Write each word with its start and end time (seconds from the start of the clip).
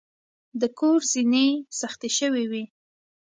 د 0.59 0.63
کور 0.79 0.99
زینې 1.11 1.47
سختې 1.79 2.09
شوې 2.17 2.45
وې. 2.51 2.63